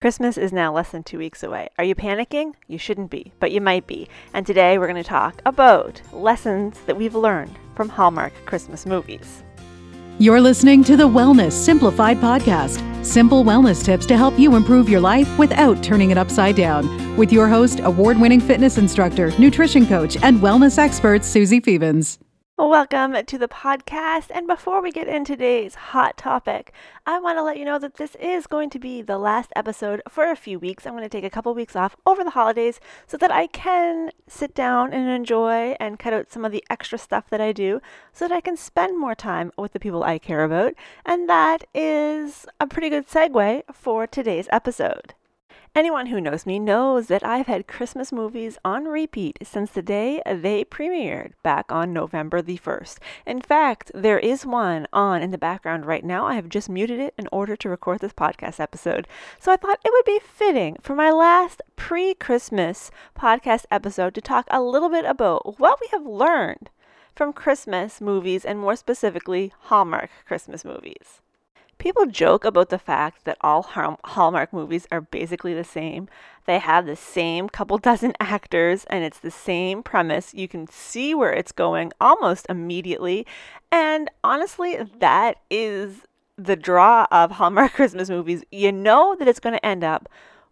Christmas 0.00 0.38
is 0.38 0.50
now 0.50 0.72
less 0.72 0.92
than 0.92 1.02
two 1.02 1.18
weeks 1.18 1.42
away. 1.42 1.68
Are 1.76 1.84
you 1.84 1.94
panicking? 1.94 2.54
You 2.66 2.78
shouldn't 2.78 3.10
be, 3.10 3.32
but 3.38 3.52
you 3.52 3.60
might 3.60 3.86
be. 3.86 4.08
And 4.32 4.46
today 4.46 4.78
we're 4.78 4.86
going 4.86 5.02
to 5.02 5.06
talk 5.06 5.42
about 5.44 6.00
lessons 6.10 6.80
that 6.86 6.96
we've 6.96 7.14
learned 7.14 7.58
from 7.74 7.90
Hallmark 7.90 8.32
Christmas 8.46 8.86
movies. 8.86 9.42
You're 10.18 10.40
listening 10.40 10.84
to 10.84 10.96
the 10.96 11.06
Wellness 11.06 11.52
Simplified 11.52 12.16
podcast 12.16 12.86
simple 13.04 13.44
wellness 13.44 13.84
tips 13.84 14.06
to 14.06 14.16
help 14.16 14.38
you 14.38 14.56
improve 14.56 14.88
your 14.88 15.00
life 15.00 15.38
without 15.38 15.82
turning 15.82 16.10
it 16.10 16.18
upside 16.18 16.56
down. 16.56 17.16
With 17.16 17.32
your 17.32 17.48
host, 17.48 17.80
award 17.80 18.18
winning 18.18 18.40
fitness 18.40 18.78
instructor, 18.78 19.32
nutrition 19.38 19.86
coach, 19.86 20.16
and 20.22 20.38
wellness 20.40 20.78
expert, 20.78 21.24
Susie 21.24 21.60
Phoebens. 21.60 22.18
Welcome 22.60 23.16
to 23.24 23.38
the 23.38 23.48
podcast. 23.48 24.26
And 24.28 24.46
before 24.46 24.82
we 24.82 24.92
get 24.92 25.08
into 25.08 25.32
today's 25.32 25.74
hot 25.74 26.18
topic, 26.18 26.74
I 27.06 27.18
want 27.18 27.38
to 27.38 27.42
let 27.42 27.56
you 27.56 27.64
know 27.64 27.78
that 27.78 27.94
this 27.94 28.16
is 28.16 28.46
going 28.46 28.68
to 28.68 28.78
be 28.78 29.00
the 29.00 29.16
last 29.16 29.50
episode 29.56 30.02
for 30.10 30.30
a 30.30 30.36
few 30.36 30.58
weeks. 30.58 30.86
I'm 30.86 30.92
going 30.92 31.02
to 31.02 31.08
take 31.08 31.24
a 31.24 31.30
couple 31.30 31.54
weeks 31.54 31.74
off 31.74 31.96
over 32.04 32.22
the 32.22 32.30
holidays 32.30 32.78
so 33.06 33.16
that 33.16 33.30
I 33.30 33.46
can 33.46 34.10
sit 34.28 34.54
down 34.54 34.92
and 34.92 35.08
enjoy 35.08 35.74
and 35.80 35.98
cut 35.98 36.12
out 36.12 36.30
some 36.30 36.44
of 36.44 36.52
the 36.52 36.62
extra 36.68 36.98
stuff 36.98 37.30
that 37.30 37.40
I 37.40 37.52
do 37.52 37.80
so 38.12 38.28
that 38.28 38.34
I 38.34 38.42
can 38.42 38.58
spend 38.58 39.00
more 39.00 39.14
time 39.14 39.52
with 39.56 39.72
the 39.72 39.80
people 39.80 40.04
I 40.04 40.18
care 40.18 40.44
about. 40.44 40.74
And 41.06 41.30
that 41.30 41.64
is 41.74 42.44
a 42.60 42.66
pretty 42.66 42.90
good 42.90 43.08
segue 43.08 43.62
for 43.72 44.06
today's 44.06 44.48
episode. 44.52 45.14
Anyone 45.72 46.06
who 46.06 46.20
knows 46.20 46.46
me 46.46 46.58
knows 46.58 47.06
that 47.06 47.24
I've 47.24 47.46
had 47.46 47.68
Christmas 47.68 48.10
movies 48.10 48.58
on 48.64 48.86
repeat 48.86 49.38
since 49.44 49.70
the 49.70 49.82
day 49.82 50.20
they 50.26 50.64
premiered 50.64 51.34
back 51.44 51.70
on 51.70 51.92
November 51.92 52.42
the 52.42 52.58
1st. 52.58 52.98
In 53.24 53.40
fact, 53.40 53.92
there 53.94 54.18
is 54.18 54.44
one 54.44 54.88
on 54.92 55.22
in 55.22 55.30
the 55.30 55.38
background 55.38 55.86
right 55.86 56.04
now. 56.04 56.26
I 56.26 56.34
have 56.34 56.48
just 56.48 56.68
muted 56.68 56.98
it 56.98 57.14
in 57.16 57.28
order 57.30 57.54
to 57.54 57.68
record 57.68 58.00
this 58.00 58.12
podcast 58.12 58.58
episode. 58.58 59.06
So 59.38 59.52
I 59.52 59.56
thought 59.56 59.78
it 59.84 59.92
would 59.92 60.04
be 60.04 60.18
fitting 60.18 60.76
for 60.82 60.96
my 60.96 61.12
last 61.12 61.62
pre 61.76 62.14
Christmas 62.14 62.90
podcast 63.16 63.64
episode 63.70 64.12
to 64.16 64.20
talk 64.20 64.48
a 64.50 64.60
little 64.60 64.88
bit 64.88 65.04
about 65.04 65.60
what 65.60 65.78
we 65.80 65.86
have 65.92 66.04
learned 66.04 66.68
from 67.14 67.32
Christmas 67.32 68.00
movies 68.00 68.44
and 68.44 68.58
more 68.58 68.74
specifically 68.74 69.52
Hallmark 69.60 70.10
Christmas 70.26 70.64
movies. 70.64 71.22
People 71.80 72.04
joke 72.04 72.44
about 72.44 72.68
the 72.68 72.78
fact 72.78 73.24
that 73.24 73.38
all 73.40 73.62
Hallmark 73.62 74.52
movies 74.52 74.86
are 74.92 75.00
basically 75.00 75.54
the 75.54 75.64
same. 75.64 76.10
They 76.44 76.58
have 76.58 76.84
the 76.84 76.94
same 76.94 77.48
couple 77.48 77.78
dozen 77.90 78.12
actors 78.20 78.84
and 78.90 79.02
it's 79.02 79.18
the 79.18 79.30
same 79.30 79.82
premise. 79.82 80.34
You 80.34 80.46
can 80.46 80.66
see 80.66 81.14
where 81.14 81.32
it's 81.32 81.52
going 81.52 81.92
almost 81.98 82.44
immediately. 82.50 83.26
And 83.72 84.10
honestly, 84.22 84.76
that 84.98 85.38
is 85.50 86.02
the 86.36 86.54
draw 86.54 87.06
of 87.10 87.30
Hallmark 87.32 87.72
Christmas 87.74 88.10
movies. 88.10 88.44
You 88.52 88.72
know 88.72 89.16
that 89.18 89.26
it's 89.26 89.40
going 89.40 89.54
to 89.54 89.64
end 89.64 89.82
up 89.82 90.06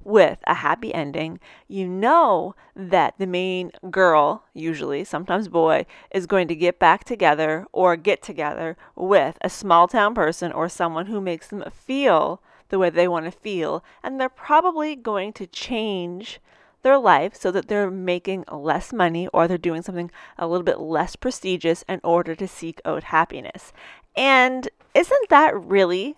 with 0.04 0.38
a 0.46 0.54
happy 0.54 0.94
ending, 0.94 1.40
you 1.66 1.88
know 1.88 2.54
that 2.74 3.14
the 3.18 3.26
main 3.26 3.72
girl, 3.90 4.44
usually, 4.54 5.04
sometimes 5.04 5.48
boy, 5.48 5.86
is 6.10 6.26
going 6.26 6.48
to 6.48 6.54
get 6.54 6.78
back 6.78 7.04
together 7.04 7.66
or 7.72 7.96
get 7.96 8.22
together 8.22 8.76
with 8.94 9.36
a 9.40 9.50
small 9.50 9.88
town 9.88 10.14
person 10.14 10.52
or 10.52 10.68
someone 10.68 11.06
who 11.06 11.20
makes 11.20 11.48
them 11.48 11.64
feel 11.72 12.40
the 12.68 12.78
way 12.78 12.90
they 12.90 13.08
want 13.08 13.24
to 13.24 13.30
feel. 13.30 13.84
And 14.02 14.20
they're 14.20 14.28
probably 14.28 14.94
going 14.96 15.32
to 15.34 15.46
change 15.46 16.40
their 16.82 16.98
life 16.98 17.34
so 17.34 17.50
that 17.50 17.68
they're 17.68 17.90
making 17.90 18.44
less 18.50 18.92
money 18.92 19.28
or 19.28 19.48
they're 19.48 19.58
doing 19.58 19.82
something 19.82 20.10
a 20.38 20.46
little 20.46 20.64
bit 20.64 20.78
less 20.78 21.16
prestigious 21.16 21.84
in 21.88 22.00
order 22.04 22.34
to 22.34 22.46
seek 22.46 22.80
out 22.84 23.04
happiness. 23.04 23.72
And 24.16 24.68
isn't 24.94 25.28
that 25.28 25.60
really 25.60 26.16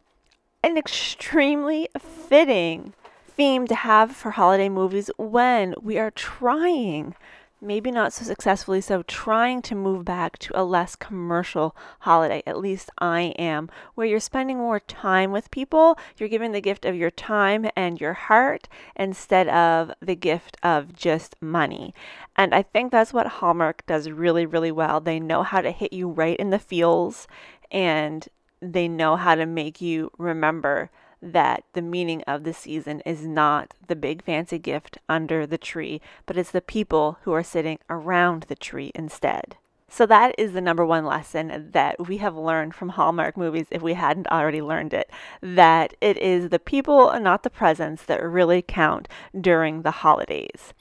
an 0.63 0.77
extremely 0.77 1.89
fitting 1.99 2.95
theme 3.41 3.67
to 3.67 3.75
have 3.75 4.15
for 4.15 4.33
holiday 4.33 4.69
movies 4.69 5.11
when 5.17 5.75
we 5.81 5.97
are 5.97 6.11
trying, 6.11 7.15
maybe 7.59 7.91
not 7.91 8.13
so 8.13 8.23
successfully 8.23 8.83
so, 8.83 9.03
trying 9.05 9.63
to 9.63 9.75
move 9.75 10.05
back 10.05 10.39
to 10.39 10.53
a 10.55 10.63
less 10.63 10.95
commercial 10.95 11.75
holiday. 12.01 12.43
At 12.45 12.59
least 12.59 12.91
I 12.99 13.33
am, 13.39 13.71
where 13.95 14.07
you're 14.07 14.21
spending 14.21 14.59
more 14.59 14.79
time 14.79 15.33
with 15.33 15.51
people. 15.51 15.99
You're 16.19 16.29
giving 16.29 16.53
the 16.53 16.61
gift 16.61 16.85
of 16.85 16.95
your 16.95 17.11
time 17.11 17.71
and 17.75 17.99
your 17.99 18.13
heart 18.13 18.69
instead 18.95 19.49
of 19.49 19.91
the 20.03 20.17
gift 20.17 20.59
of 20.63 20.95
just 20.95 21.35
money. 21.41 21.95
And 22.37 22.55
I 22.55 22.61
think 22.61 22.93
that's 22.93 23.15
what 23.15 23.27
Hallmark 23.27 23.87
does 23.87 24.11
really, 24.11 24.45
really 24.45 24.71
well. 24.71 25.01
They 25.01 25.19
know 25.19 25.45
how 25.45 25.63
to 25.63 25.71
hit 25.71 25.95
you 25.95 26.11
right 26.11 26.37
in 26.37 26.51
the 26.51 26.59
feels 26.59 27.27
and 27.71 28.29
they 28.61 28.87
know 28.87 29.17
how 29.17 29.35
to 29.35 29.47
make 29.47 29.81
you 29.81 30.11
remember 30.19 30.91
that 31.23 31.65
the 31.73 31.83
meaning 31.83 32.23
of 32.27 32.45
the 32.45 32.55
season 32.55 33.01
is 33.01 33.27
not 33.27 33.75
the 33.87 33.97
big 33.97 34.23
fancy 34.23 34.59
gift 34.59 34.99
under 35.09 35.47
the 35.47 35.59
tree, 35.59 36.01
but 36.27 36.37
it's 36.37 36.51
the 36.51 36.61
people 36.61 37.19
who 37.23 37.33
are 37.33 37.43
sitting 37.43 37.79
around 37.89 38.45
the 38.45 38.55
tree 38.55 38.93
instead. 38.95 39.57
So, 39.93 40.07
that 40.07 40.37
is 40.39 40.53
the 40.53 40.61
number 40.61 40.87
one 40.87 41.05
lesson 41.05 41.71
that 41.73 42.07
we 42.07 42.19
have 42.19 42.37
learned 42.37 42.77
from 42.77 42.91
Hallmark 42.91 43.37
movies, 43.37 43.67
if 43.73 43.83
we 43.83 43.95
hadn't 43.95 44.29
already 44.29 44.63
learned 44.63 44.95
it, 44.95 45.11
that 45.43 45.95
it 46.01 46.17
is 46.19 46.51
the 46.51 46.61
people 46.61 47.11
and 47.11 47.25
not 47.25 47.43
the 47.43 47.51
presents 47.51 48.05
that 48.05 48.23
really 48.23 48.63
count 48.63 49.09
during 49.39 49.83
the 49.83 49.91
holidays. 49.91 50.73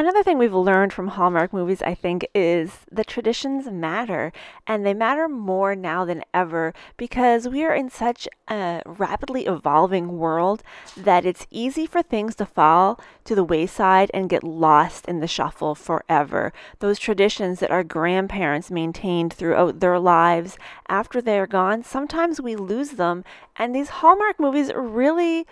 Another 0.00 0.22
thing 0.22 0.38
we've 0.38 0.54
learned 0.54 0.92
from 0.92 1.08
Hallmark 1.08 1.52
movies, 1.52 1.82
I 1.82 1.92
think, 1.92 2.24
is 2.32 2.86
that 2.92 3.08
traditions 3.08 3.68
matter, 3.68 4.32
and 4.64 4.86
they 4.86 4.94
matter 4.94 5.28
more 5.28 5.74
now 5.74 6.04
than 6.04 6.22
ever 6.32 6.72
because 6.96 7.48
we 7.48 7.64
are 7.64 7.74
in 7.74 7.90
such 7.90 8.28
a 8.48 8.80
rapidly 8.86 9.46
evolving 9.46 10.16
world 10.16 10.62
that 10.96 11.24
it's 11.24 11.48
easy 11.50 11.84
for 11.84 12.00
things 12.00 12.36
to 12.36 12.46
fall 12.46 13.00
to 13.24 13.34
the 13.34 13.42
wayside 13.42 14.08
and 14.14 14.30
get 14.30 14.44
lost 14.44 15.04
in 15.06 15.18
the 15.18 15.26
shuffle 15.26 15.74
forever. 15.74 16.52
Those 16.78 17.00
traditions 17.00 17.58
that 17.58 17.72
our 17.72 17.82
grandparents 17.82 18.70
maintained 18.70 19.32
throughout 19.32 19.80
their 19.80 19.98
lives 19.98 20.58
after 20.88 21.20
they're 21.20 21.48
gone, 21.48 21.82
sometimes 21.82 22.40
we 22.40 22.54
lose 22.54 22.90
them, 22.90 23.24
and 23.56 23.74
these 23.74 23.88
Hallmark 23.88 24.38
movies 24.38 24.70
really 24.72 25.44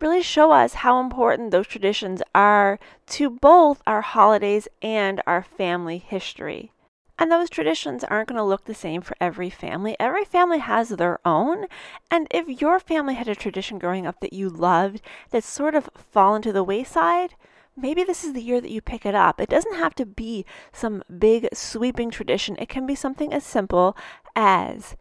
really 0.00 0.22
show 0.22 0.52
us 0.52 0.74
how 0.74 1.00
important 1.00 1.50
those 1.50 1.66
traditions 1.66 2.22
are 2.34 2.78
to 3.06 3.30
both 3.30 3.82
our 3.86 4.00
holidays 4.00 4.68
and 4.82 5.20
our 5.26 5.42
family 5.42 5.98
history. 5.98 6.72
And 7.18 7.30
those 7.30 7.50
traditions 7.50 8.02
aren't 8.02 8.28
going 8.28 8.38
to 8.38 8.42
look 8.42 8.64
the 8.64 8.74
same 8.74 9.02
for 9.02 9.14
every 9.20 9.50
family. 9.50 9.94
Every 10.00 10.24
family 10.24 10.58
has 10.58 10.88
their 10.88 11.18
own. 11.26 11.66
And 12.10 12.26
if 12.30 12.62
your 12.62 12.80
family 12.80 13.12
had 13.14 13.28
a 13.28 13.34
tradition 13.34 13.78
growing 13.78 14.06
up 14.06 14.20
that 14.20 14.32
you 14.32 14.48
loved 14.48 15.02
that's 15.30 15.46
sort 15.46 15.74
of 15.74 15.90
fallen 15.94 16.40
to 16.42 16.52
the 16.52 16.64
wayside, 16.64 17.34
maybe 17.76 18.04
this 18.04 18.24
is 18.24 18.32
the 18.32 18.42
year 18.42 18.58
that 18.62 18.70
you 18.70 18.80
pick 18.80 19.04
it 19.04 19.14
up. 19.14 19.38
It 19.38 19.50
doesn't 19.50 19.76
have 19.76 19.94
to 19.96 20.06
be 20.06 20.46
some 20.72 21.02
big 21.18 21.46
sweeping 21.52 22.10
tradition, 22.10 22.56
it 22.58 22.70
can 22.70 22.86
be 22.86 22.94
something 22.94 23.34
as 23.34 23.44
simple 23.44 23.94
as 24.34 24.96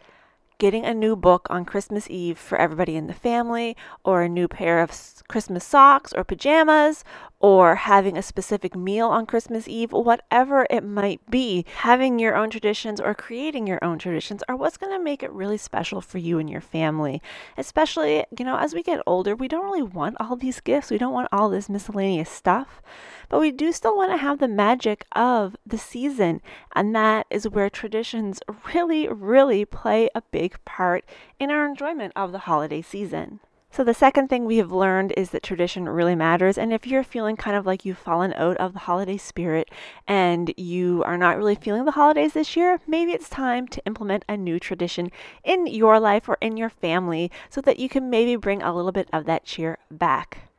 getting 0.60 0.86
a 0.86 0.94
new 0.94 1.16
book 1.16 1.48
on 1.50 1.66
Christmas 1.66 2.08
Eve 2.10 2.38
for 2.38 2.58
everybody 2.58 2.96
in 2.96 3.08
the 3.08 3.14
family, 3.14 3.76
or 4.04 4.22
a 4.22 4.30
new 4.30 4.48
pair 4.48 4.82
of 4.82 4.92
Christmas 5.28 5.64
socks 5.64 6.14
or 6.14 6.24
pajamas, 6.24 7.04
or 7.40 7.76
having 7.76 8.18
a 8.18 8.22
specific 8.22 8.76
meal 8.76 9.08
on 9.08 9.26
Christmas 9.26 9.68
Eve, 9.68 9.94
whatever 9.94 10.68
it 10.70 10.84
might 10.84 11.22
be, 11.30 11.66
having 11.78 12.20
your 12.20 12.36
own 12.36 12.50
traditions 12.50 13.00
or 13.00 13.14
creating 13.14 13.66
your 13.66 13.84
own 13.84 13.98
traditions 13.98 14.44
are 14.50 14.56
what's 14.56 14.78
going 14.78 14.92
to 14.92 15.04
make 15.04 15.24
it 15.24 15.32
really 15.32 15.58
special 15.58 16.02
for 16.02 16.18
you 16.18 16.38
and 16.38 16.50
your 16.50 16.62
family. 16.62 17.22
Especially, 17.58 18.26
you 18.38 18.44
know, 18.44 18.58
as 18.58 18.74
we 18.74 18.84
get 18.84 19.02
older, 19.08 19.36
we 19.36 19.48
don't 19.48 19.64
really 19.64 19.82
want 19.82 20.18
all 20.20 20.36
these 20.36 20.60
gifts, 20.60 20.92
we 20.92 20.98
don't 20.98 21.14
want 21.14 21.30
all 21.32 21.50
this 21.50 21.70
miscellaneous 21.70 22.30
stuff, 22.30 22.82
but 23.30 23.40
we 23.40 23.52
do 23.52 23.72
still 23.72 23.96
want 23.96 24.12
to 24.12 24.18
have 24.18 24.40
the 24.40 24.48
magic 24.48 25.06
of 25.14 25.56
the 25.66 25.78
season. 25.78 26.42
And 26.76 26.94
that 26.96 27.26
is 27.30 27.48
where 27.48 27.70
traditions 27.70 28.42
really, 28.74 29.08
really 29.08 29.64
play 29.64 30.10
a 30.14 30.22
big 30.22 30.58
part 30.66 31.06
in 31.40 31.52
our 31.52 31.66
enjoyment 31.66 32.12
of 32.16 32.34
the 32.34 32.40
holiday 32.40 32.82
season. 32.82 33.40
So, 33.72 33.84
the 33.84 33.94
second 33.94 34.30
thing 34.30 34.46
we 34.46 34.58
have 34.58 34.72
learned 34.72 35.14
is 35.16 35.30
that 35.30 35.44
tradition 35.44 35.88
really 35.88 36.16
matters. 36.16 36.58
And 36.58 36.74
if 36.74 36.88
you're 36.88 37.04
feeling 37.04 37.38
kind 37.38 37.56
of 37.56 37.68
like 37.68 37.86
you've 37.86 38.00
fallen 38.00 38.34
out 38.34 38.58
of 38.58 38.74
the 38.74 38.80
holiday 38.80 39.18
spirit 39.18 39.70
and 40.08 40.52
you 40.58 41.04
are 41.06 41.18
not 41.18 41.38
really 41.38 41.54
feeling 41.54 41.86
the 41.86 41.92
holidays 41.92 42.34
this 42.34 42.56
year, 42.56 42.80
maybe 42.88 43.12
it's 43.12 43.30
time 43.30 43.68
to 43.68 43.86
implement 43.86 44.26
a 44.28 44.36
new 44.36 44.60
tradition 44.60 45.12
in 45.44 45.68
your 45.68 46.00
life 46.00 46.28
or 46.28 46.38
in 46.42 46.58
your 46.58 46.70
family 46.70 47.32
so 47.50 47.62
that 47.62 47.78
you 47.78 47.88
can 47.88 48.10
maybe 48.10 48.36
bring 48.36 48.64
a 48.64 48.74
little 48.74 48.92
bit 48.92 49.08
of 49.14 49.26
that 49.26 49.46
cheer 49.46 49.78
back. 49.92 50.50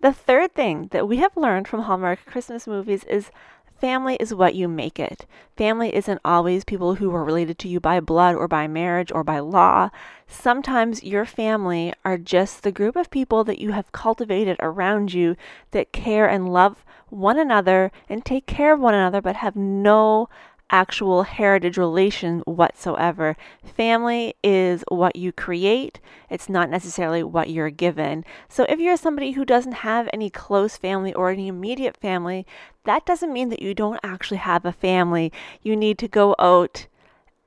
The 0.00 0.12
third 0.12 0.54
thing 0.54 0.88
that 0.92 1.08
we 1.08 1.16
have 1.16 1.36
learned 1.36 1.66
from 1.66 1.82
Hallmark 1.82 2.26
Christmas 2.26 2.66
movies 2.66 3.04
is 3.04 3.30
Family 3.80 4.16
is 4.16 4.34
what 4.34 4.56
you 4.56 4.66
make 4.66 4.98
it. 4.98 5.24
Family 5.56 5.94
isn't 5.94 6.20
always 6.24 6.64
people 6.64 6.96
who 6.96 7.14
are 7.14 7.24
related 7.24 7.60
to 7.60 7.68
you 7.68 7.78
by 7.78 8.00
blood 8.00 8.34
or 8.34 8.48
by 8.48 8.66
marriage 8.66 9.12
or 9.12 9.22
by 9.22 9.38
law. 9.38 9.90
Sometimes 10.26 11.04
your 11.04 11.24
family 11.24 11.94
are 12.04 12.18
just 12.18 12.64
the 12.64 12.72
group 12.72 12.96
of 12.96 13.08
people 13.08 13.44
that 13.44 13.60
you 13.60 13.70
have 13.70 13.92
cultivated 13.92 14.56
around 14.58 15.14
you 15.14 15.36
that 15.70 15.92
care 15.92 16.28
and 16.28 16.52
love 16.52 16.84
one 17.08 17.38
another 17.38 17.92
and 18.08 18.24
take 18.24 18.46
care 18.46 18.72
of 18.72 18.80
one 18.80 18.94
another, 18.94 19.20
but 19.20 19.36
have 19.36 19.54
no 19.54 20.28
actual 20.70 21.22
heritage 21.22 21.76
relation 21.76 22.40
whatsoever. 22.40 23.36
Family 23.64 24.34
is 24.42 24.84
what 24.88 25.16
you 25.16 25.32
create, 25.32 26.00
it's 26.30 26.48
not 26.48 26.70
necessarily 26.70 27.22
what 27.22 27.50
you're 27.50 27.70
given. 27.70 28.24
So 28.48 28.66
if 28.68 28.78
you're 28.78 28.96
somebody 28.96 29.32
who 29.32 29.44
doesn't 29.44 29.72
have 29.72 30.08
any 30.12 30.30
close 30.30 30.76
family 30.76 31.14
or 31.14 31.30
any 31.30 31.48
immediate 31.48 31.96
family, 31.96 32.46
that 32.84 33.06
doesn't 33.06 33.32
mean 33.32 33.48
that 33.50 33.62
you 33.62 33.74
don't 33.74 34.00
actually 34.02 34.38
have 34.38 34.64
a 34.64 34.72
family. 34.72 35.32
You 35.62 35.76
need 35.76 35.98
to 35.98 36.08
go 36.08 36.34
out 36.38 36.86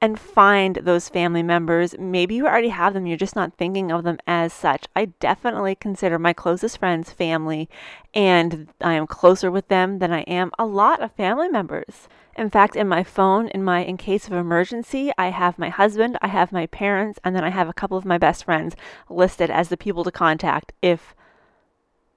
and 0.02 0.20
find 0.20 0.78
those 0.78 1.10
family 1.10 1.44
members. 1.44 1.96
Maybe 2.00 2.34
you 2.34 2.48
already 2.48 2.70
have 2.70 2.94
them, 2.94 3.06
you're 3.06 3.18
just 3.18 3.36
not 3.36 3.56
thinking 3.56 3.92
of 3.92 4.04
them 4.04 4.18
as 4.26 4.52
such. 4.52 4.86
I 4.96 5.06
definitely 5.20 5.76
consider 5.76 6.18
my 6.18 6.34
closest 6.34 6.80
friends 6.80 7.12
family, 7.12 7.70
and 8.14 8.68
I 8.82 8.94
am 8.94 9.06
closer 9.06 9.52
with 9.52 9.68
them 9.68 10.00
than 10.00 10.12
I 10.12 10.22
am 10.22 10.52
a 10.58 10.66
lot 10.66 11.02
of 11.02 11.12
family 11.12 11.50
members. 11.50 12.08
In 12.36 12.50
fact, 12.50 12.76
in 12.76 12.88
my 12.88 13.04
phone, 13.04 13.50
in 13.50 13.64
my 13.64 13.84
in 13.84 13.98
case 13.98 14.26
of 14.26 14.34
emergency, 14.34 15.12
I 15.18 15.30
have 15.30 15.60
my 15.60 15.70
husband, 15.70 16.18
I 16.22 16.28
have 16.28 16.52
my 16.52 16.66
parents, 16.66 17.20
and 17.24 17.36
then 17.36 17.44
I 17.44 17.50
have 17.50 17.70
a 17.70 17.74
couple 17.74 17.98
of 17.98 18.06
my 18.06 18.18
best 18.18 18.46
friends 18.46 18.76
listed 19.10 19.52
as 19.52 19.70
the 19.70 19.78
people 19.78 20.04
to 20.06 20.12
contact 20.12 20.74
if 20.82 21.14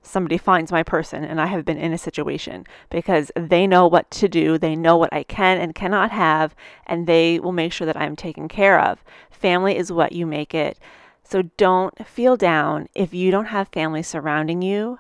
somebody 0.05 0.39
finds 0.39 0.71
my 0.71 0.83
person 0.83 1.25
and 1.25 1.41
I 1.41 1.47
have 1.47 1.65
been 1.65 1.79
in 1.79 1.93
a 1.93 1.99
situation 1.99 2.67
because 2.91 3.33
they 3.37 3.67
know 3.67 3.87
what 3.87 4.11
to 4.13 4.29
do, 4.29 4.59
they 4.59 4.77
know 4.77 4.97
what 4.97 5.13
I 5.13 5.23
can 5.23 5.59
and 5.59 5.75
cannot 5.75 6.11
have, 6.11 6.55
and 6.87 7.07
they 7.07 7.41
will 7.41 7.53
make 7.53 7.73
sure 7.73 7.87
that 7.87 7.97
I'm 7.97 8.17
taken 8.17 8.49
care 8.49 8.79
of. 8.81 9.03
Family 9.31 9.77
is 9.77 9.93
what 9.93 10.13
you 10.13 10.27
make 10.27 10.55
it. 10.55 10.79
So 11.23 11.43
don't 11.57 12.07
feel 12.07 12.37
down 12.37 12.89
if 12.95 13.15
you 13.15 13.31
don't 13.31 13.47
have 13.47 13.69
family 13.69 14.03
surrounding 14.03 14.63
you. 14.63 14.99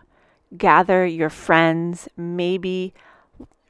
Gather 0.56 1.04
your 1.04 1.30
friends, 1.30 2.08
maybe 2.16 2.94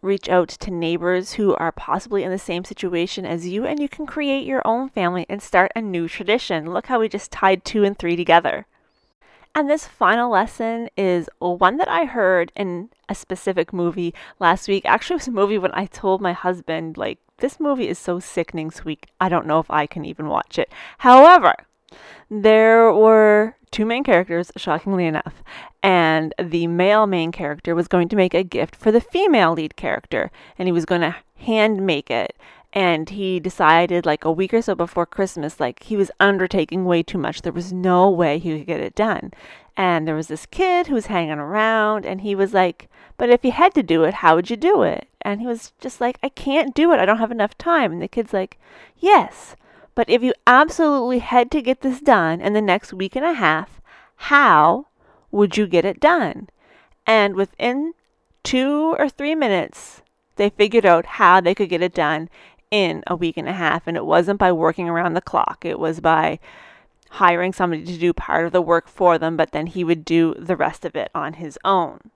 reach 0.03 0.29
out 0.29 0.51
to 0.51 0.71
neighbors 0.71 1.33
who 1.33 1.55
are 1.55 1.73
possibly 1.73 2.23
in 2.23 2.31
the 2.31 2.39
same 2.39 2.63
situation 2.63 3.25
as 3.25 3.49
you, 3.49 3.65
and 3.65 3.81
you 3.81 3.89
can 3.89 4.07
create 4.07 4.47
your 4.47 4.63
own 4.67 4.89
family 4.89 5.25
and 5.29 5.43
start 5.43 5.73
a 5.75 5.81
new 5.81 6.07
tradition. 6.07 6.73
Look 6.73 6.87
how 6.87 7.01
we 7.01 7.09
just 7.09 7.33
tied 7.33 7.65
two 7.65 7.85
and 7.85 7.99
three 7.99 8.15
together. 8.15 8.67
And 9.57 9.71
this 9.71 9.87
final 9.87 10.31
lesson 10.31 10.89
is 10.97 11.29
one 11.39 11.77
that 11.77 11.89
I 11.89 12.07
heard 12.07 12.51
in 12.57 12.91
a 13.09 13.15
specific 13.15 13.73
movie 13.73 14.13
last 14.41 14.67
week. 14.67 14.85
Actually, 14.85 15.15
it 15.15 15.21
was 15.21 15.29
a 15.29 15.33
movie 15.33 15.59
when 15.59 15.71
I 15.75 15.87
told 15.87 16.21
my 16.21 16.33
husband, 16.33 16.97
like, 16.97 17.19
this 17.39 17.61
movie 17.61 17.89
is 17.89 17.99
so 17.99 18.19
sickening 18.19 18.73
sweet. 18.73 19.07
I 19.21 19.29
don't 19.29 19.47
know 19.47 19.61
if 19.61 19.71
I 19.71 19.87
can 19.87 20.05
even 20.05 20.27
watch 20.27 20.59
it. 20.59 20.73
However, 20.99 21.55
there 22.29 22.93
were 22.93 23.57
two 23.71 23.87
main 23.87 24.03
characters, 24.03 24.51
shockingly 24.57 25.07
enough, 25.07 25.45
and 25.83 26.35
the 26.43 26.67
male 26.67 27.07
main 27.07 27.31
character 27.31 27.75
was 27.75 27.89
going 27.89 28.09
to 28.09 28.17
make 28.17 28.35
a 28.35 28.43
gift 28.43 28.75
for 28.75 28.91
the 28.91 29.01
female 29.01 29.53
lead 29.53 29.77
character, 29.77 30.33
and 30.59 30.67
he 30.67 30.73
was 30.73 30.85
going 30.85 31.01
to 31.01 31.15
hand 31.37 31.85
make 31.85 32.11
it 32.11 32.37
and 32.75 33.09
he 33.09 33.39
decided 33.39 34.05
like 34.05 34.25
a 34.25 34.33
week 34.33 34.53
or 34.53 34.61
so 34.61 34.75
before 34.75 35.07
Christmas, 35.07 35.61
like 35.61 35.85
he 35.85 35.97
was 35.97 36.11
undertaking 36.19 36.85
way 36.85 37.05
too 37.05 37.19
much. 37.19 37.43
There 37.43 37.53
was 37.53 37.73
no 37.73 38.11
way 38.11 38.41
he 38.41 38.59
could 38.59 38.67
get 38.67 38.81
it 38.81 38.97
done. 38.97 39.33
And 39.77 40.07
there 40.07 40.17
was 40.17 40.27
this 40.27 40.45
kid 40.45 40.89
who 40.89 40.95
was 40.95 41.07
hanging 41.07 41.39
around, 41.39 42.05
and 42.05 42.21
he 42.21 42.35
was 42.35 42.53
like, 42.53 42.89
But 43.17 43.31
if 43.31 43.45
you 43.45 43.53
had 43.53 43.75
to 43.75 43.83
do 43.83 44.03
it, 44.03 44.15
how 44.15 44.35
would 44.35 44.51
you 44.51 44.57
do 44.57 44.83
it? 44.83 45.09
And 45.23 45.41
he 45.41 45.47
was 45.47 45.73
just 45.81 46.01
like, 46.01 46.19
I 46.23 46.29
can't 46.29 46.75
do 46.75 46.93
it. 46.93 46.99
I 46.99 47.07
don't 47.07 47.19
have 47.19 47.31
enough 47.31 47.57
time. 47.57 47.93
And 47.93 48.03
the 48.03 48.09
kid's 48.09 48.33
like, 48.33 48.59
Yes, 48.99 49.55
but 49.95 50.11
if 50.11 50.23
you 50.23 50.35
absolutely 50.45 51.21
had 51.21 51.53
to 51.53 51.63
get 51.63 51.81
this 51.81 52.01
done 52.01 52.41
in 52.41 52.55
the 52.55 52.61
next 52.61 52.93
week 52.93 53.15
and 53.15 53.25
a 53.25 53.35
half, 53.35 53.81
how 54.17 54.87
would 55.31 55.57
you 55.57 55.69
get 55.69 55.85
it 55.85 56.01
done? 56.01 56.49
And 57.07 57.37
within 57.37 57.95
two 58.43 58.97
or 58.99 59.09
three 59.09 59.37
minutes, 59.37 60.03
they 60.37 60.51
figured 60.51 60.87
out 60.87 61.07
how 61.07 61.41
they 61.41 61.55
could 61.55 61.69
get 61.69 61.83
it 61.83 61.95
done 61.95 62.29
in 62.75 63.05
a 63.07 63.15
week 63.15 63.37
and 63.37 63.49
a 63.49 63.53
half. 63.53 63.87
And 63.87 63.97
it 63.97 64.05
wasn't 64.05 64.41
by 64.41 64.51
working 64.51 64.89
around 64.89 65.15
the 65.15 65.21
clock, 65.21 65.65
it 65.65 65.79
was 65.79 66.01
by 66.01 66.41
hiring 67.11 67.53
somebody 67.53 67.85
to 67.85 67.97
do 67.97 68.13
part 68.13 68.45
of 68.45 68.51
the 68.53 68.61
work 68.61 68.89
for 68.89 69.17
them, 69.17 69.37
but 69.37 69.53
then 69.53 69.69
he 69.69 69.85
would 69.85 70.05
do 70.05 70.35
the 70.37 70.57
rest 70.57 70.85
of 70.85 70.97
it 70.97 71.09
on 71.15 71.35
his 71.35 71.57
own. 71.65 72.11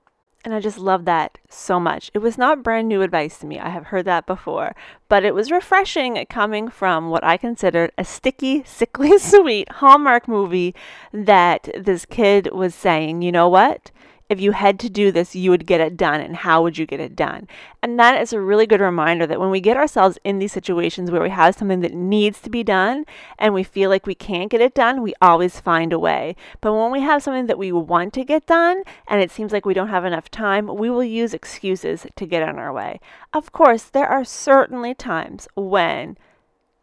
And 0.44 0.52
I 0.52 0.58
just 0.58 0.78
love 0.78 1.04
that 1.04 1.38
so 1.48 1.78
much. 1.78 2.10
It 2.14 2.18
was 2.18 2.36
not 2.36 2.64
brand 2.64 2.88
new 2.88 3.02
advice 3.02 3.38
to 3.38 3.46
me. 3.46 3.60
I 3.60 3.68
have 3.68 3.86
heard 3.86 4.06
that 4.06 4.26
before, 4.26 4.74
but 5.08 5.24
it 5.24 5.34
was 5.34 5.52
refreshing 5.52 6.24
coming 6.28 6.68
from 6.68 7.08
what 7.10 7.22
I 7.22 7.36
considered 7.36 7.92
a 7.96 8.04
sticky, 8.04 8.64
sickly 8.66 9.16
sweet 9.20 9.70
Hallmark 9.70 10.26
movie 10.26 10.74
that 11.12 11.68
this 11.76 12.04
kid 12.04 12.50
was 12.52 12.74
saying, 12.74 13.22
you 13.22 13.30
know 13.30 13.48
what? 13.48 13.92
If 14.28 14.40
you 14.40 14.52
had 14.52 14.78
to 14.80 14.90
do 14.90 15.10
this, 15.10 15.34
you 15.34 15.50
would 15.50 15.66
get 15.66 15.80
it 15.80 15.96
done, 15.96 16.20
and 16.20 16.36
how 16.36 16.62
would 16.62 16.76
you 16.76 16.84
get 16.86 17.00
it 17.00 17.16
done? 17.16 17.48
And 17.82 17.98
that 17.98 18.20
is 18.20 18.32
a 18.32 18.40
really 18.40 18.66
good 18.66 18.80
reminder 18.80 19.26
that 19.26 19.40
when 19.40 19.50
we 19.50 19.60
get 19.60 19.76
ourselves 19.76 20.18
in 20.24 20.38
these 20.38 20.52
situations 20.52 21.10
where 21.10 21.22
we 21.22 21.30
have 21.30 21.54
something 21.54 21.80
that 21.80 21.94
needs 21.94 22.40
to 22.42 22.50
be 22.50 22.62
done 22.62 23.06
and 23.38 23.54
we 23.54 23.62
feel 23.62 23.88
like 23.88 24.06
we 24.06 24.14
can't 24.14 24.50
get 24.50 24.60
it 24.60 24.74
done, 24.74 25.00
we 25.00 25.14
always 25.22 25.60
find 25.60 25.92
a 25.92 25.98
way. 25.98 26.36
But 26.60 26.74
when 26.74 26.90
we 26.90 27.00
have 27.00 27.22
something 27.22 27.46
that 27.46 27.58
we 27.58 27.72
want 27.72 28.12
to 28.14 28.24
get 28.24 28.46
done 28.46 28.82
and 29.06 29.22
it 29.22 29.30
seems 29.30 29.52
like 29.52 29.64
we 29.64 29.74
don't 29.74 29.88
have 29.88 30.04
enough 30.04 30.30
time, 30.30 30.66
we 30.66 30.90
will 30.90 31.04
use 31.04 31.32
excuses 31.32 32.06
to 32.16 32.26
get 32.26 32.46
in 32.46 32.58
our 32.58 32.72
way. 32.72 33.00
Of 33.32 33.52
course, 33.52 33.84
there 33.84 34.08
are 34.08 34.24
certainly 34.24 34.94
times 34.94 35.48
when 35.54 36.18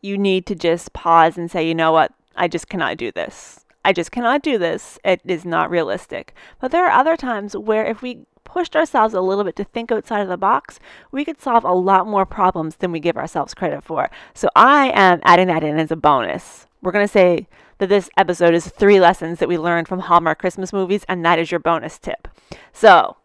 you 0.02 0.18
need 0.18 0.46
to 0.48 0.56
just 0.56 0.94
pause 0.94 1.38
and 1.38 1.52
say, 1.52 1.68
you 1.68 1.76
know 1.76 1.92
what, 1.92 2.14
I 2.36 2.48
just 2.48 2.70
cannot 2.70 2.98
do 2.98 3.12
this. 3.12 3.65
I 3.86 3.94
just 3.94 4.12
cannot 4.12 4.42
do 4.42 4.58
this. 4.58 4.98
It 5.06 5.22
is 5.26 5.46
not 5.46 5.70
realistic. 5.70 6.34
But 6.60 6.72
there 6.72 6.86
are 6.86 7.00
other 7.00 7.16
times 7.16 7.56
where 7.56 7.86
if 7.86 8.02
we 8.02 8.26
pushed 8.44 8.76
ourselves 8.76 9.14
a 9.14 9.22
little 9.22 9.44
bit 9.44 9.56
to 9.58 9.64
think 9.64 9.92
outside 9.92 10.22
of 10.22 10.28
the 10.28 10.38
box, 10.38 10.80
we 11.12 11.24
could 11.24 11.40
solve 11.40 11.64
a 11.64 11.72
lot 11.72 12.08
more 12.08 12.26
problems 12.26 12.78
than 12.78 12.92
we 12.92 13.00
give 13.00 13.16
ourselves 13.16 13.54
credit 13.54 13.84
for. 13.84 14.10
So 14.34 14.50
I 14.56 14.92
am 14.96 15.22
adding 15.24 15.48
that 15.48 15.64
in 15.64 15.78
as 15.78 15.92
a 15.92 15.96
bonus. 15.96 16.66
We're 16.82 16.94
going 16.94 17.06
to 17.06 17.12
say 17.12 17.48
that 17.78 17.90
this 17.90 18.10
episode 18.18 18.56
is 18.56 18.68
three 18.68 19.00
lessons 19.00 19.38
that 19.38 19.50
we 19.50 19.58
learned 19.58 19.88
from 19.88 20.00
Hallmark 20.00 20.40
Christmas 20.40 20.74
movies, 20.74 21.06
and 21.08 21.24
that 21.24 21.38
is 21.38 21.52
your 21.52 21.60
bonus 21.60 22.00
tip. 22.00 22.28
So, 22.74 23.18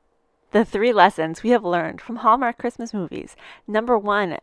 the 0.50 0.64
three 0.64 0.92
lessons 0.92 1.42
we 1.42 1.50
have 1.50 1.64
learned 1.64 2.02
from 2.02 2.16
Hallmark 2.16 2.58
Christmas 2.58 2.92
movies. 2.92 3.34
Number 3.66 3.96
one, 3.96 4.36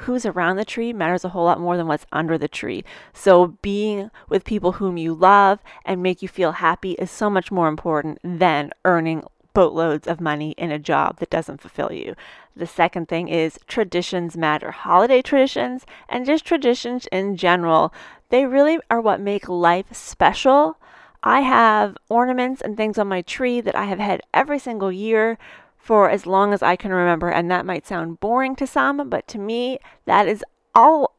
who's 0.00 0.26
around 0.26 0.56
the 0.56 0.64
tree 0.64 0.92
matters 0.92 1.24
a 1.24 1.30
whole 1.30 1.44
lot 1.44 1.60
more 1.60 1.76
than 1.76 1.86
what's 1.86 2.06
under 2.12 2.38
the 2.38 2.48
tree. 2.48 2.84
So 3.12 3.56
being 3.62 4.10
with 4.28 4.44
people 4.44 4.72
whom 4.72 4.96
you 4.96 5.14
love 5.14 5.60
and 5.84 6.02
make 6.02 6.22
you 6.22 6.28
feel 6.28 6.52
happy 6.52 6.92
is 6.92 7.10
so 7.10 7.28
much 7.30 7.50
more 7.50 7.68
important 7.68 8.18
than 8.22 8.72
earning 8.84 9.24
boatloads 9.54 10.06
of 10.06 10.20
money 10.20 10.50
in 10.58 10.70
a 10.70 10.78
job 10.78 11.18
that 11.18 11.30
doesn't 11.30 11.62
fulfill 11.62 11.90
you. 11.90 12.14
The 12.54 12.66
second 12.66 13.08
thing 13.08 13.28
is 13.28 13.58
traditions 13.66 14.36
matter. 14.36 14.70
Holiday 14.70 15.22
traditions 15.22 15.86
and 16.08 16.26
just 16.26 16.44
traditions 16.44 17.06
in 17.10 17.36
general, 17.36 17.92
they 18.28 18.44
really 18.44 18.78
are 18.90 19.00
what 19.00 19.20
make 19.20 19.48
life 19.48 19.86
special. 19.92 20.78
I 21.22 21.40
have 21.40 21.96
ornaments 22.08 22.60
and 22.60 22.76
things 22.76 22.98
on 22.98 23.08
my 23.08 23.22
tree 23.22 23.60
that 23.62 23.74
I 23.74 23.84
have 23.84 23.98
had 23.98 24.20
every 24.34 24.58
single 24.58 24.92
year 24.92 25.38
for 25.86 26.10
as 26.10 26.26
long 26.26 26.52
as 26.52 26.64
I 26.64 26.74
can 26.74 26.92
remember. 26.92 27.30
And 27.30 27.48
that 27.48 27.64
might 27.64 27.86
sound 27.86 28.18
boring 28.18 28.56
to 28.56 28.66
some, 28.66 29.08
but 29.08 29.28
to 29.28 29.38
me, 29.38 29.78
that 30.04 30.26
is 30.26 30.44
all 30.74 31.14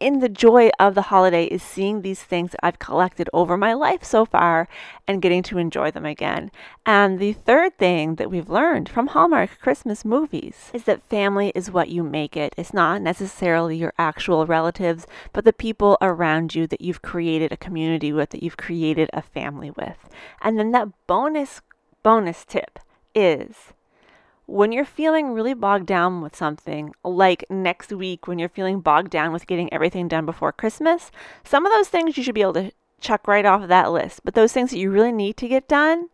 in 0.00 0.18
the 0.18 0.28
joy 0.28 0.68
of 0.80 0.94
the 0.94 1.02
holiday 1.02 1.44
is 1.44 1.62
seeing 1.62 2.02
these 2.02 2.22
things 2.22 2.56
I've 2.60 2.80
collected 2.80 3.30
over 3.32 3.56
my 3.56 3.72
life 3.72 4.02
so 4.02 4.24
far 4.26 4.68
and 5.06 5.22
getting 5.22 5.44
to 5.44 5.58
enjoy 5.58 5.92
them 5.92 6.04
again. 6.04 6.50
And 6.84 7.20
the 7.20 7.32
third 7.32 7.78
thing 7.78 8.16
that 8.16 8.30
we've 8.30 8.50
learned 8.50 8.88
from 8.88 9.06
Hallmark 9.06 9.60
Christmas 9.60 10.04
movies 10.04 10.70
is 10.74 10.84
that 10.84 11.08
family 11.08 11.52
is 11.54 11.70
what 11.70 11.88
you 11.88 12.02
make 12.02 12.36
it. 12.36 12.52
It's 12.58 12.74
not 12.74 13.00
necessarily 13.00 13.76
your 13.76 13.94
actual 13.96 14.44
relatives, 14.44 15.06
but 15.32 15.44
the 15.44 15.52
people 15.52 15.96
around 16.02 16.54
you 16.54 16.66
that 16.66 16.80
you've 16.80 17.00
created 17.00 17.52
a 17.52 17.56
community 17.56 18.12
with, 18.12 18.30
that 18.30 18.42
you've 18.42 18.56
created 18.56 19.08
a 19.12 19.22
family 19.22 19.70
with. 19.70 20.10
And 20.42 20.58
then 20.58 20.72
that 20.72 20.88
bonus 21.06 21.62
bonus 22.02 22.44
tip 22.44 22.80
is 23.14 23.72
when 24.46 24.72
you're 24.72 24.84
feeling 24.84 25.32
really 25.32 25.54
bogged 25.54 25.86
down 25.86 26.20
with 26.20 26.36
something, 26.36 26.94
like 27.04 27.44
next 27.48 27.92
week 27.92 28.26
when 28.26 28.38
you're 28.38 28.48
feeling 28.48 28.80
bogged 28.80 29.10
down 29.10 29.32
with 29.32 29.46
getting 29.46 29.72
everything 29.72 30.08
done 30.08 30.26
before 30.26 30.52
Christmas, 30.52 31.10
some 31.44 31.64
of 31.64 31.72
those 31.72 31.88
things 31.88 32.16
you 32.16 32.22
should 32.22 32.34
be 32.34 32.42
able 32.42 32.54
to 32.54 32.72
chuck 33.00 33.26
right 33.26 33.46
off 33.46 33.62
of 33.62 33.68
that 33.68 33.92
list. 33.92 34.20
But 34.24 34.34
those 34.34 34.52
things 34.52 34.70
that 34.70 34.78
you 34.78 34.90
really 34.90 35.12
need 35.12 35.36
to 35.38 35.48
get 35.48 35.68
done, 35.68 36.08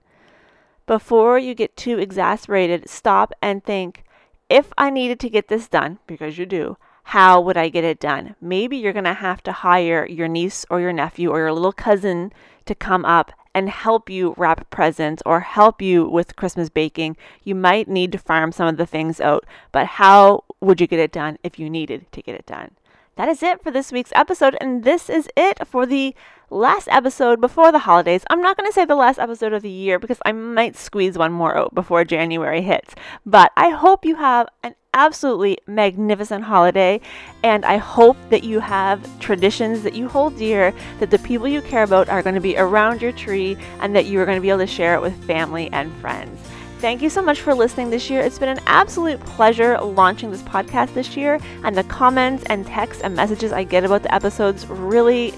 before 0.86 1.38
you 1.38 1.54
get 1.54 1.76
too 1.76 1.98
exasperated, 1.98 2.88
stop 2.88 3.32
and 3.42 3.62
think 3.62 4.04
if 4.48 4.72
I 4.78 4.90
needed 4.90 5.20
to 5.20 5.30
get 5.30 5.48
this 5.48 5.68
done, 5.68 5.98
because 6.06 6.38
you 6.38 6.46
do, 6.46 6.78
how 7.04 7.40
would 7.40 7.56
I 7.56 7.68
get 7.68 7.84
it 7.84 8.00
done? 8.00 8.36
Maybe 8.40 8.76
you're 8.76 8.92
going 8.92 9.04
to 9.04 9.14
have 9.14 9.42
to 9.44 9.52
hire 9.52 10.06
your 10.06 10.28
niece 10.28 10.64
or 10.70 10.80
your 10.80 10.92
nephew 10.92 11.30
or 11.30 11.38
your 11.38 11.52
little 11.52 11.72
cousin 11.72 12.32
to 12.66 12.74
come 12.74 13.04
up 13.04 13.32
and 13.58 13.68
help 13.68 14.08
you 14.08 14.34
wrap 14.36 14.70
presents 14.70 15.20
or 15.26 15.40
help 15.40 15.82
you 15.82 16.08
with 16.08 16.36
Christmas 16.36 16.68
baking, 16.68 17.16
you 17.42 17.56
might 17.56 17.88
need 17.88 18.12
to 18.12 18.18
farm 18.18 18.52
some 18.52 18.68
of 18.68 18.76
the 18.76 18.86
things 18.86 19.20
out. 19.20 19.44
But 19.72 19.86
how 19.86 20.44
would 20.60 20.80
you 20.80 20.86
get 20.86 21.00
it 21.00 21.10
done 21.10 21.38
if 21.42 21.58
you 21.58 21.68
needed 21.68 22.06
to 22.12 22.22
get 22.22 22.36
it 22.36 22.46
done? 22.46 22.70
That 23.16 23.28
is 23.28 23.42
it 23.42 23.60
for 23.60 23.72
this 23.72 23.90
week's 23.90 24.12
episode, 24.14 24.56
and 24.60 24.84
this 24.84 25.10
is 25.10 25.28
it 25.36 25.66
for 25.66 25.86
the 25.86 26.14
last 26.50 26.86
episode 26.88 27.40
before 27.40 27.72
the 27.72 27.80
holidays. 27.80 28.22
I'm 28.30 28.40
not 28.40 28.56
going 28.56 28.68
to 28.68 28.72
say 28.72 28.84
the 28.84 28.94
last 28.94 29.18
episode 29.18 29.52
of 29.52 29.62
the 29.62 29.68
year 29.68 29.98
because 29.98 30.20
I 30.24 30.30
might 30.30 30.76
squeeze 30.76 31.18
one 31.18 31.32
more 31.32 31.58
out 31.58 31.74
before 31.74 32.04
January 32.04 32.62
hits, 32.62 32.94
but 33.26 33.50
I 33.56 33.70
hope 33.70 34.04
you 34.04 34.14
have 34.14 34.46
an 34.62 34.76
absolutely 34.98 35.56
magnificent 35.66 36.42
holiday. 36.42 37.00
And 37.44 37.64
I 37.64 37.76
hope 37.76 38.16
that 38.30 38.42
you 38.42 38.58
have 38.58 38.98
traditions 39.20 39.82
that 39.84 39.94
you 39.94 40.08
hold 40.08 40.36
dear, 40.36 40.74
that 40.98 41.10
the 41.10 41.20
people 41.20 41.46
you 41.46 41.62
care 41.62 41.84
about 41.84 42.08
are 42.08 42.22
going 42.22 42.34
to 42.34 42.40
be 42.40 42.56
around 42.56 43.00
your 43.00 43.12
tree, 43.12 43.56
and 43.80 43.94
that 43.94 44.06
you 44.06 44.20
are 44.20 44.26
going 44.26 44.36
to 44.36 44.42
be 44.42 44.48
able 44.48 44.58
to 44.58 44.66
share 44.66 44.94
it 44.94 45.00
with 45.00 45.24
family 45.24 45.70
and 45.72 45.94
friends. 45.96 46.40
Thank 46.80 47.00
you 47.00 47.10
so 47.10 47.22
much 47.22 47.40
for 47.40 47.54
listening 47.54 47.90
this 47.90 48.10
year. 48.10 48.20
It's 48.20 48.38
been 48.38 48.48
an 48.48 48.60
absolute 48.66 49.20
pleasure 49.20 49.78
launching 49.80 50.30
this 50.30 50.42
podcast 50.42 50.94
this 50.94 51.16
year, 51.16 51.40
and 51.64 51.76
the 51.76 51.84
comments 51.84 52.44
and 52.46 52.66
texts 52.66 53.02
and 53.02 53.14
messages 53.14 53.52
I 53.52 53.62
get 53.64 53.84
about 53.84 54.02
the 54.02 54.12
episodes 54.12 54.66
really 54.66 55.32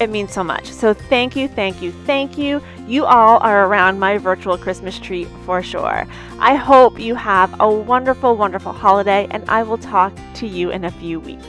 it 0.00 0.10
means 0.10 0.32
so 0.32 0.44
much. 0.44 0.70
So 0.70 0.92
thank 0.92 1.36
you, 1.36 1.48
thank 1.48 1.80
you, 1.82 1.92
thank 2.04 2.36
you. 2.36 2.62
You 2.86 3.04
all 3.04 3.38
are 3.38 3.66
around 3.66 3.98
my 3.98 4.18
virtual 4.18 4.58
Christmas 4.58 4.98
tree 4.98 5.24
for 5.46 5.62
sure. 5.62 6.06
I 6.38 6.54
hope 6.54 6.98
you 6.98 7.14
have 7.14 7.58
a 7.60 7.70
wonderful, 7.70 8.36
wonderful 8.36 8.72
holiday, 8.72 9.26
and 9.30 9.48
I 9.48 9.62
will 9.62 9.78
talk 9.78 10.12
to 10.34 10.46
you 10.46 10.70
in 10.70 10.84
a 10.84 10.90
few 10.90 11.20
weeks. 11.20 11.44